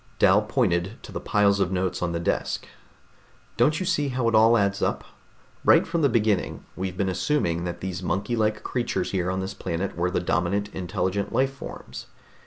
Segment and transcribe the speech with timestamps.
[0.17, 2.65] Dal pointed to the piles of notes on the desk.
[3.55, 5.03] "Don't you see how it adds up?
[5.63, 9.53] Right from the beginning we've been assuming that these monkey like creatures here on this
[9.53, 12.07] planet were the dominant, intelligent life forms.